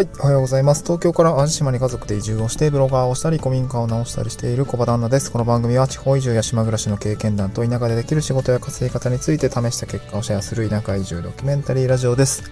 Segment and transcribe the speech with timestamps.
[0.00, 0.82] はい、おはようございます。
[0.82, 5.30] 東京から淡路島に家族で移住をして、ブロガーをしたり、古民家を直したりしている小場旦那です。
[5.30, 12.50] この番組は地方移住や島暮らしの経験談と田舎でできる仕事や稼ぎ方について試した結果をシェアする田舎移住ドキュメンタリーラジオです。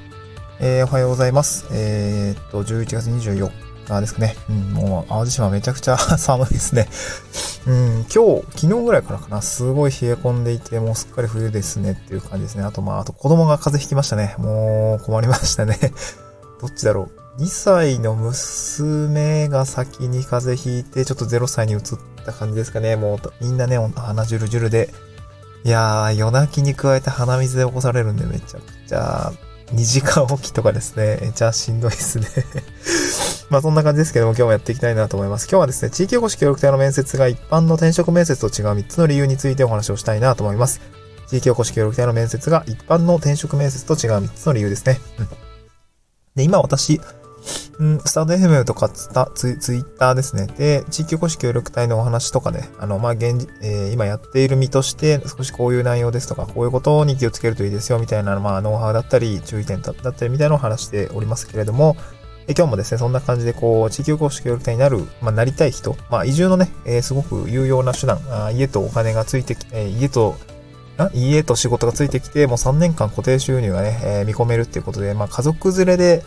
[0.60, 1.66] えー、おはようございます。
[1.72, 3.50] えー、っと、11月24
[3.88, 4.36] 日ですかね。
[4.50, 6.86] うん、もう淡路島めちゃくちゃ 寒いですね。
[7.66, 12.64] うん、今日、昨日ぐらいからかな、すごい冷え込んでいて、もうすっかり冬ですねっていう感じですね。
[12.64, 14.34] あと、まあ、あと子供が風邪ひきましたね。
[14.36, 15.78] もう困りましたね。
[16.60, 17.17] どっちだろう。
[17.38, 21.80] 2歳の娘が先に風邪ひいて、ちょっと0歳に移っ
[22.26, 22.96] た感じですかね。
[22.96, 24.90] もう、みんなね、鼻ジュルジュルで。
[25.62, 29.32] いやー、夜泣きに加えて鼻水で起こされるんで、めちゃくちゃ、
[29.66, 31.18] 2時間起きとかですね。
[31.20, 32.26] めちゃしんどいですね。
[33.50, 35.44] まあそんな感じですけども、今日もやっていきたいなと思います。
[35.44, 40.80] 今日はですね、地域おこし協力隊の面接が一般の転職面接と違う3つの理由についてお話をしたいなと思います。
[41.28, 45.00] 地域おこし協力隊の面接が一般の転職面接と違う3つの理由ですね。
[45.20, 45.28] うん。
[46.34, 47.00] で、今私、
[47.78, 50.48] うん、スタート FM とかツタツイツイッターですね。
[50.58, 61.96] で、地域おこし協力隊のお話とかね、あの、まあ、現、えー、今やっている身として、少しこういう内容ですとか、こういうことに気をつけるといいですよ、みたいな、まあ、ノウハウだったり、注意点だったり、みたいなのを話しておりますけれども、
[62.48, 70.34] え今日もですね、そんな感じで、こう、地域おこし協力隊になる、まあ、なりたい人、まあ、移住のね、えー、すごく有用な手段、あ家とお金がついてき、えー、家と、
[71.14, 76.24] 家と仕事がついてきて、もう3年間固定収入がね、えー、見込めるっていうことで、まあ、家族連れで、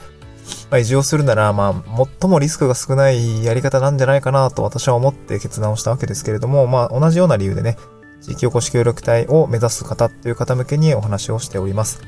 [0.71, 7.75] まあ、移住をするなら、まあ、最もリスクが少ないやり方なんじゃないかなと私は思って決断をしたわけですけれども、まあ、同じような理由でね、
[8.21, 12.01] 地域おこし協力隊を目指す方という方向けにお話をしております。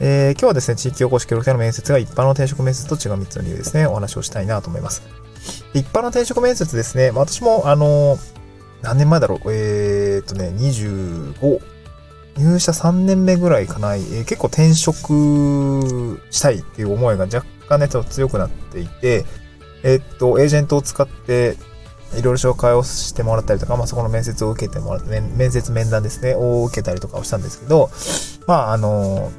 [0.00, 5.02] えー、今日はですね、地域おこし協力隊の面接が一般の転職面接と違う3つの理由ですね、お話をしたいなと思います。
[5.72, 8.18] 一般の転職面接ですね、まあ私も、あのー、
[8.82, 11.60] 何年前だろう、えー、っとね、25、
[12.36, 19.24] 入社3年目ぐらいかな、えー、結構転職したいっていう思いが若干ね、ちょっと強くなっていて、
[19.82, 21.56] え、っと、エージェントを使って、
[22.16, 27.90] いろいろ紹介をしてもらったりとか、まあ、そこの面接を受けてもらって、面接面談ですね、を受けたりとかをしたんですけど、
[28.46, 29.30] まあ、あの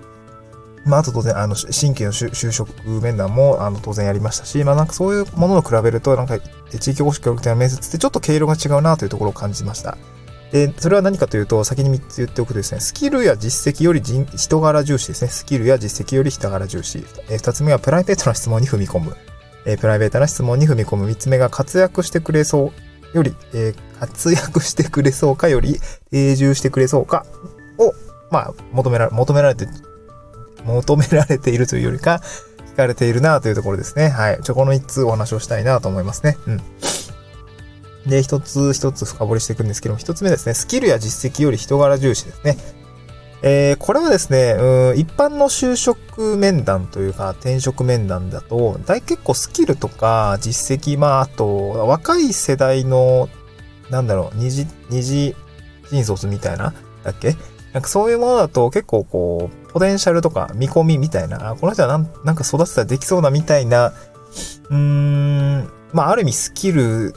[0.86, 2.72] まあ、あと当然、あの、新規の就職
[3.02, 6.38] 面談も、あの、当然やりましたし、まあ、なんかそういうものを比べると、なんか、
[6.80, 9.98] 地域おこし協力隊の面接ってちょっと経路が違うなというところを感じました。
[10.56, 15.28] で、それは何かというと、先に3つ言っておくとですね、スキルや実績より人柄重視ですね。
[15.28, 17.06] スキルや実績より人柄重視。
[17.30, 19.18] え、2つ目はプライベートな質問に踏み込む。
[19.66, 21.10] え、プライベートな質問に踏み込む。
[21.10, 22.72] 3つ目が活躍してくれそ
[23.14, 27.26] うより、え、活躍してくれそうかより、定住してくれそうか
[27.78, 27.94] を、
[28.32, 29.68] まあ、求められ、求められて、
[30.64, 32.22] 求められているというよりか、
[32.72, 34.08] 聞かれているなというところですね。
[34.08, 34.40] はい。
[34.42, 36.38] ちょ、この3つお話をしたいなと思いますね。
[36.48, 36.62] うん。
[38.06, 42.58] で、一つ一つ深掘りしていくんですけども、一つ目ですね、スキルや実績より人柄重視ですね。
[43.42, 53.30] えー、これはですね、うん、一般の就職面談というか、転職面談だと、大結構スキルとか実績、まあ、あと、若い世代の、
[53.90, 55.36] なんだろう、二次、二次
[55.90, 56.74] 新卒みたいな、
[57.04, 57.36] だっけ？
[57.74, 63.94] なんかそういうものだと結構こう、ポテンシャルとか見込みみたいな、この人はなんなんか育てたらできそうなみたいな、
[64.70, 67.14] うーん、まあある意味スキル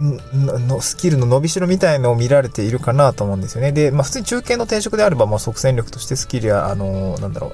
[0.00, 3.72] のスキルの伸びしろみたいのを見られているかなと思うんですよね。
[3.72, 7.52] で、まあ普通に中堅の転職であれば、もう即戦力としてスキルや、あの、なんだろう、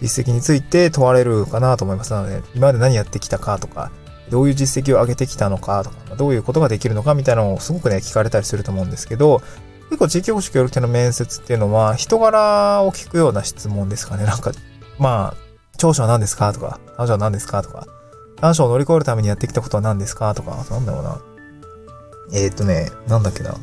[0.00, 2.12] 実績について問われるかなと思います。
[2.12, 3.90] なので、今まで何やってきたかとか、
[4.30, 9.42] どういう実績を上げてきたのかとか、どういうことができるのかみたいなのをすごくね、聞かれたりすると思うんですけど、
[9.90, 14.24] 結構地域おこし協力隊の面接っていうのは、人柄を聞くような質問ですかね。
[14.24, 14.52] なんか、
[14.98, 17.86] まあ、長所は何ですかとか、短所は何ですかとか、
[18.40, 21.31] 短所を乗り越えるためにやってきたことは何ですかとか、なんだろうな。
[22.30, 23.54] えー、っとね、なんだっけな。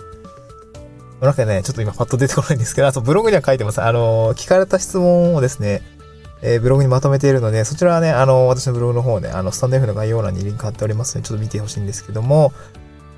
[1.21, 3.81] なんかね、ちょっと今パッと出てこないんですけど、あとブログには書いてます。
[3.81, 5.81] あの、聞かれた質問をですね、
[6.41, 12.53] えー、ブログにまとめているので、そちらはね、あの、私のブログの方ね、あの、スタンド F の概要欄にリンク貼っておりますので、ちょっと見てほしいんですけども、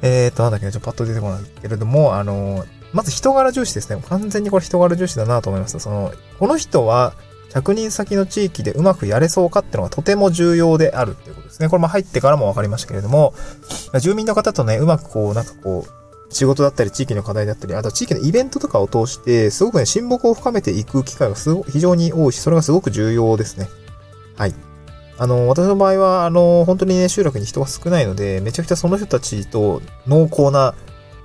[0.02, 4.02] えー、っと、なんだっけね、ちょっとパッと出てこないけれども、あの、まず人柄重視ですね。
[4.09, 5.79] 完全にこれ人柄重視だなと思います。
[5.79, 7.14] その、この人は、
[7.51, 11.67] 着任先の地域でうまくやれそうかってのがとても重要であるっていうことですね。
[11.67, 13.33] これも入ってからも分かりましたけれども、
[13.99, 23.67] 住民の方とね、うまくこう、なんかこう、仕事だったり、地域の課題だったり、あと地域のイベントとかを通して、すごくね、親睦を深めていく機会がすご非常に多いし、それがすごく重要ですね。
[24.37, 24.55] はい。
[25.17, 30.73] あの、私の場合は、あの、本当にね、集落に人が少ないので、めちゃくちゃその人たちと濃厚な、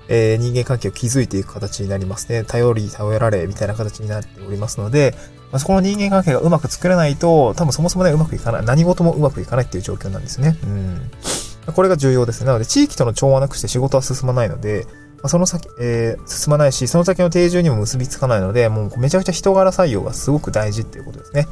[0.08, 2.44] えー、人間関係を築いていく形になりますね。
[2.44, 5.14] 頼り、頼られ、みたいな形になっておりますので、
[5.52, 8.64] まあ、そこの人間関係がうまく作れないと、多分そもそもね、うまくいかない。
[8.64, 10.58] 何事もうまくいかないっていう状況なんですね。
[10.64, 11.10] うん。
[11.72, 12.46] これが重要ですね。
[12.46, 21.46] なので、地域との調和なくして仕事は進まないので、まあ、その先、えー、進まないし、その先の定住にも結びつかないので、もうめちゃくちゃ人柄採用がすごく大事っていうことですね。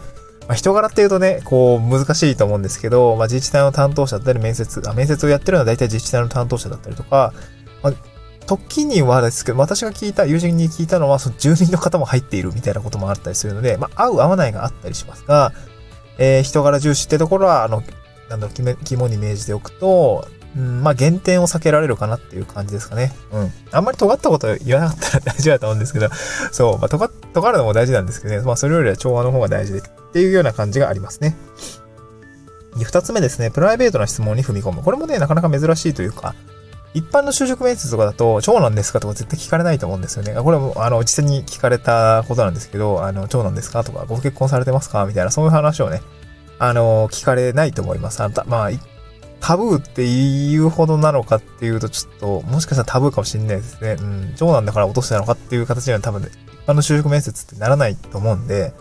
[0.46, 7.32] まあ、人柄っていうとね、こう、難しいと思うんですけど、まあ、自治体の担当者だったり、面接、あ、面接をやってるのは大体自治体の担当者だったりとか、
[7.82, 7.94] まあ、
[8.46, 15.52] 時にはですけど、私が聞いた、友人に聞いたのは、その住民の方も入っているみたいなこともあったりするので、まあ、合う合わないがあったりしますが、
[16.18, 17.82] えー、人柄重視ってところは、あの、
[18.28, 23.12] なんだろう、肝に銘じておくと、うん、まあ、減点を避けられるかなっていう感じですかね。
[23.32, 23.52] うん。
[23.72, 26.08] あんまり尖ったこと言わなかったら大丈夫だと思うんですけど、
[26.52, 29.82] そう、まあ、尖、尖るのも大事なんですけどね、まあ、それよりは調和の方が大事で、っ
[30.12, 31.36] ていうような感じがありますね。
[32.82, 34.82] 二つ目ですね、プライベートな質問に踏み込む。
[34.82, 36.34] これもね、なかなか珍しいというか、
[36.94, 39.00] 一般の就職面接とかだと、長男ですか？
[39.00, 40.32] とか絶対聞かれないと思うんですよね。
[40.40, 43.82] これも、あの、実際に聞かれたことなんですけど、あの、長男ですか？
[43.82, 45.04] とか、ご結婚されてますか？
[45.04, 46.00] みたいな、そういう話をね、
[46.58, 48.22] あの、聞かれないと思います。
[48.22, 48.70] あたまあ、
[49.40, 53.96] タブーって言うほどなのかっていうと、ちょっと、もしかしたらタブーかもしれないですね。
[54.00, 56.28] うん、長男だから落としてたのかっていう形には多分ね、
[56.62, 58.72] 一般の就職面接ってならないと思うんで、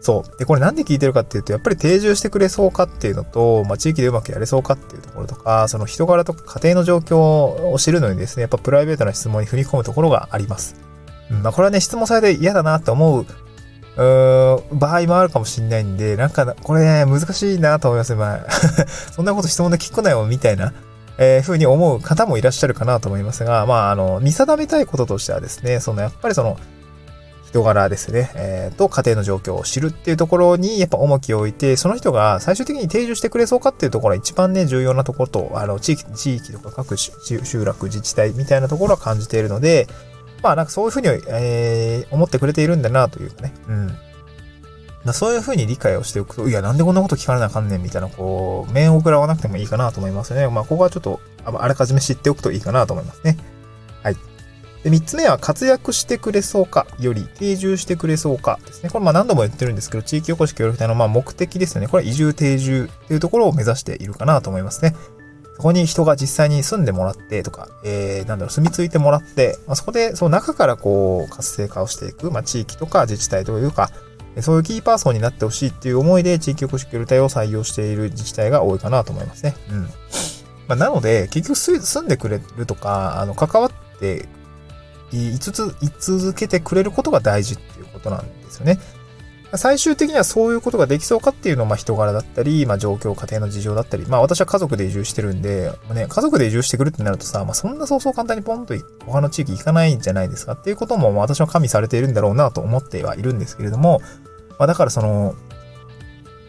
[0.00, 0.38] そう。
[0.38, 10.76] で、これなんで聞いてるかっていうと、やっぱり定住してくれそうかっていうのと、まあ、地域でうまくやれそうかっていうところとか、その人柄とか家庭の状況を知るのにですね、やっぱプライベートな質問に踏み込むところがあります。
[11.30, 13.26] うん、まあ、これはね、質問されて嫌だなって思う、
[13.96, 18.14] うー場合もあるかもしれないんで、なんか、これね、難しいなと思います。
[18.14, 18.50] まあ、
[19.12, 20.72] そんなこと質問で聞くなよ、みたいな。
[21.20, 26.56] えー、ふうに思う方もいらっしゃるかなと思いますが、まあ、あの、見定めたいこととしてはですね、その、やっぱりその、
[27.48, 39.88] 人柄ですね、えー、と家庭の状況を知るっていうところにやっぱ重きを置いて、その人が最終的に定住してくれそうかっていうところが一番ね、重要なところと、あの、地域、地域とか各集落、自治体みたいなところは感じているので、
[40.42, 43.96] まあなんかそういうふうに、えー、思ってくれているんだなというかね、うん。
[45.04, 50.46] まそういうふうに理解をしておくと、いや、なんでこんなこと聞かれなあかんねんみたいな、こう、面を食らわなくてもいいかなと思いますね。
[50.48, 53.38] まあ、ここはちょっと、あらかじめ知っておくといいかなと思いますね。
[54.02, 54.16] はい。
[54.82, 58.90] で、3つ目は活躍してくれそうかより定住してくれそうかですね。
[58.90, 61.88] これまあ何度も言ってるんですけど、地域おこし協力隊のま目的ですよね。
[61.88, 64.94] これは移住定住っていうところを目指しているかなと思いますね。
[65.56, 73.90] そこに人が実際に住んでもらってとか、えー、なんだろう、住み着いてもらって、まあ、そこでその中からこう活性化をしていく、まあ地域とか自治体というか、
[74.40, 79.56] そういうキーパーソンになってほしいっていう思いで地域おこし協力隊を採用している自治体が多いかなと思いますね。
[79.70, 79.82] うん。
[80.68, 84.28] まあ、なので、結局住んでくれるとか、あの、関わって
[85.12, 88.78] いつつ、い続けてくれることが大事っていうことなんですよね。
[89.56, 98.74] 最終的にはそういうことができそうかっていうのは、まあ人柄だったり、まあ状況、家庭の事情だったり、まあ私は家族で移住してるんで、ね、家族で移住してくるってなるとさ、まあそんなそうそう簡単にポンと
[99.06, 104.02] 他の地域行かないんじゃないですかっていうことも、ま私は加味されているんだろうなと思ってはいるんですけれども、
[104.58, 105.34] まあだからその、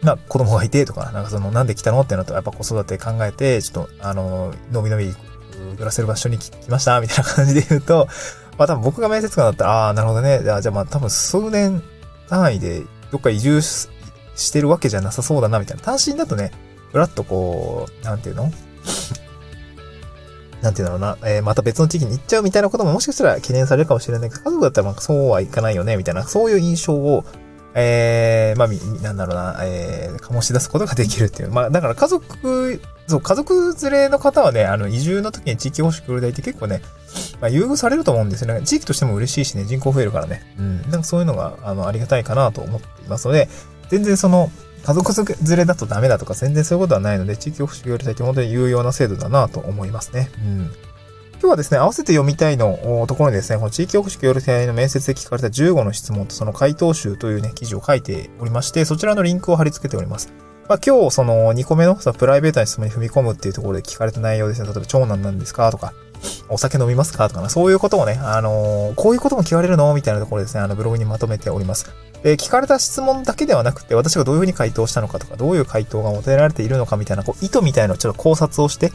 [0.02, 5.14] まあ子供がいてとか、なんかその、なんで来たのってなると、やっぱ子育て考えて、ちょっと、あの、のびのび
[5.76, 8.08] 暮らせる場所に来ましたみたいな感じで言うと、
[8.60, 10.40] まあ多分僕が面接官だったら、ああ、なるほどね。
[10.42, 11.82] じゃあ、まあ多分数年
[12.28, 13.88] 単位でどっか移住し
[14.52, 15.82] てるわけじゃなさそうだな、みたいな。
[15.82, 16.52] 単身だとね、
[16.92, 18.52] ふらっとこう、なんていうの？
[20.60, 27.24] なんていうんだろうな、えー、また別の地域に行っちゃうみたいなことももしかしたら懸念されるかもしれないけど、家族だったらなんかそうはいかないよね、みたいな、そういう印象を、
[27.72, 28.68] えー、まあ、
[29.02, 31.50] なんだろうな、えー、醸し出すことができるっていう。
[31.50, 36.82] まあ、だから家族、そう、家族連れの方はね、あの、移住の時に地域保守協力隊って結構ね、
[37.40, 38.62] まあ、優遇されると思うんですよね。
[38.62, 40.42] 地域としても嬉しいしね、人口増えるからね。
[40.58, 40.82] うん。
[40.82, 43.48] なんかそういうのが、あの、ありがたいかなと思っていますので、
[43.88, 44.50] 全然その、
[44.82, 50.30] 家族連れだとダメだとか、全然そういうことはないので、地域保守協力隊って本当に有用な制度だなと思いますね。
[50.38, 50.70] うん。
[51.40, 60.32] 今日はですね、合わせて読みたいのところにですね、この地域おこし協力隊の面接で聞かれた15の質問とその回答集というね、記事を書いておりまして、そちらのリンクを貼り付けております。
[60.68, 64.66] まあ、今日、その2個目のそのプライベートな質問に踏み込むっていうところで聞かれた内容ですね。
[64.66, 65.94] 例えば、長男なんですかとか、
[66.48, 67.28] お酒飲みますか？
[67.28, 69.94] とかな、そういうことをね、あのー、こういうことも聞かれるの？
[69.94, 71.90] みたいなところですね、あの、ブログにまとめております。
[72.22, 78.92] で、聞かれた質問だけではなくて、私がどういうふうに回答したのかとか、どういう回答が求められているのかみたいな、こう、意図みたいなのちょっと考察をして、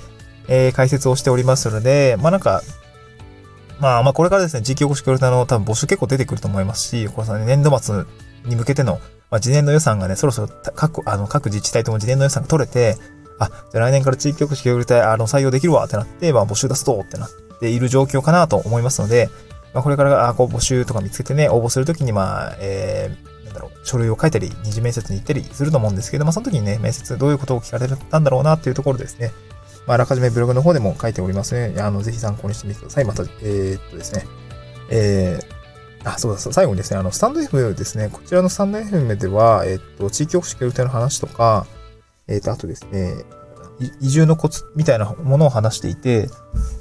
[0.48, 2.62] えー、解説をしておりますので、まあ、なんか、
[3.80, 8.04] まあまあこれからですね、地域おこし協力隊の多分募集結構出てくると思いますし、これさ、ね、年度末
[8.46, 9.00] に向けての、
[9.32, 12.96] まあ、次年の予算がね、そろそろ各、あの、各自治体とも次年の予算が取れて、
[13.40, 19.30] あ、じゃあ来年から地域おこし協力隊、あの、採用できるわってなって、まあ募集出すとってなっている状況かなと思いますので、
[19.74, 29.32] まあこれから、あ、こう募集とか見つけてね、応募するときに、まあ、えー、なんだろう、書類を書いたり、二次面接に行ったりすると思うんですけど、まあその時にね、面接どういうことを聞かれたんだろうなっていうところですね。
[29.88, 31.80] まあ、あらかじめブログの方でも書いておりますね。
[31.80, 33.06] あの、ぜひ参考にしてみてください。
[33.06, 34.26] また、えー、っとですね。
[34.90, 38.10] えー、あ、そうだ、最後にですね、あの、スタンド FM ですね。
[38.12, 41.68] こちらのスタンド FM では、えー、っと、地域おこし協力隊の話とか、
[42.28, 43.24] えー、と、あとですね、
[44.00, 46.30] 移住のコツみたいなものを話していて、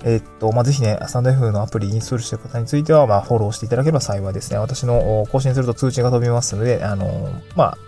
[0.04, 4.58] えー、っと、まあ、ぜひね、スタンド F のアプリインストールしている方については、まあ、フォローしていただければ幸いですね。
[4.58, 7.78] 私の更新すると通知が飛びますので、あの、まあ、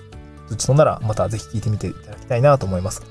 [0.49, 3.03] 通知飛んだらまたぜひ聞いてみていただきたいなと思います。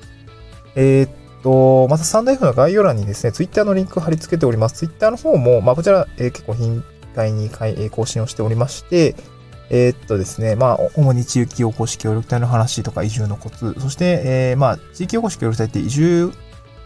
[0.74, 1.10] えー、っ
[1.42, 4.86] と、またサンド F の概要欄にですね、Twitter のリンク貼り付けております。
[4.86, 6.84] Twitter の方も、まあこちら、えー、結構頻
[7.14, 7.48] 回に
[7.90, 9.16] 更新をしておりまして、
[9.70, 16.32] えー、っとですね、まあ、主に地域おこし協力隊の話とか移住のコツ、そして、えー、まあ、地域おこし協力隊って移住、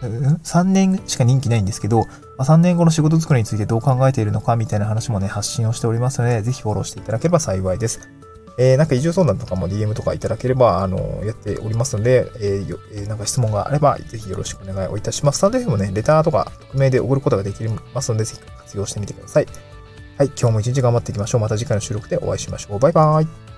[0.00, 2.06] 3年しか任期ないんですけど、
[2.38, 8.08] ま、3年後の仕事作りについてどう考えているのかみたいな話もね、発信をしておりますので、ぜひフォローしていただければ幸いです。
[8.58, 15.38] えー、なんか移住相談とかも DM とかいただければ、あの、やっておりますので、えー、えー、なんか質問があれば、ぜひよろしくお願いをいたします。
[15.38, 17.62] スタンド F もね、レターとか匿名で送ることができ
[17.94, 19.46] ますので、ぜひ活用してみてください。
[20.20, 21.40] はい、今日も一日頑張っていきましょう。
[21.40, 22.78] また次回の収録でお会いしましょう。
[22.78, 23.50] バイバーイ。